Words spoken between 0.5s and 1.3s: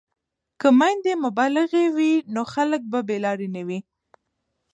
که میندې